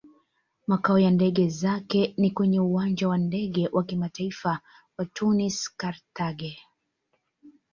Makao 0.67 0.99
ya 0.99 1.11
ndege 1.11 1.49
zake 1.49 2.13
ni 2.17 2.31
kwenye 2.31 2.59
Uwanja 2.59 3.07
wa 3.07 3.17
Ndege 3.17 3.69
wa 3.71 3.83
Kimataifa 3.83 4.59
wa 4.97 5.05
Tunis-Carthage. 5.05 6.57